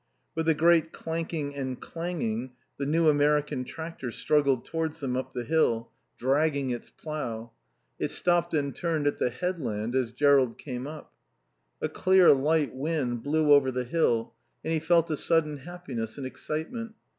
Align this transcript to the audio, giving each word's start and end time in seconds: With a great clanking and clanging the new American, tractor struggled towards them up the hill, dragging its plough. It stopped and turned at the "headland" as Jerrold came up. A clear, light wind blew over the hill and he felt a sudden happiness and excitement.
With 0.33 0.49
a 0.49 0.55
great 0.55 0.91
clanking 0.91 1.53
and 1.55 1.79
clanging 1.79 2.53
the 2.79 2.87
new 2.87 3.07
American, 3.07 3.63
tractor 3.63 4.09
struggled 4.09 4.65
towards 4.65 4.99
them 4.99 5.15
up 5.15 5.31
the 5.31 5.43
hill, 5.43 5.91
dragging 6.17 6.71
its 6.71 6.89
plough. 6.89 7.51
It 7.99 8.09
stopped 8.09 8.55
and 8.55 8.75
turned 8.75 9.05
at 9.05 9.19
the 9.19 9.29
"headland" 9.29 9.93
as 9.93 10.11
Jerrold 10.11 10.57
came 10.57 10.87
up. 10.87 11.13
A 11.83 11.87
clear, 11.87 12.33
light 12.33 12.73
wind 12.75 13.21
blew 13.21 13.53
over 13.53 13.69
the 13.69 13.83
hill 13.83 14.33
and 14.63 14.73
he 14.73 14.79
felt 14.79 15.11
a 15.11 15.17
sudden 15.17 15.57
happiness 15.57 16.17
and 16.17 16.25
excitement. 16.25 16.95